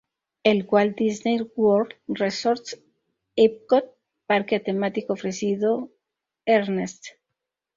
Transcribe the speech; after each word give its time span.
El 0.43 0.67
Walt 0.71 0.95
Disney 0.97 1.41
World 1.55 1.93
Resort 2.21 2.63
s 2.69 2.81
Epcot 3.35 3.85
parque 4.25 4.59
temático 4.59 5.13
ofrecido 5.13 5.91
Ernest. 6.47 7.05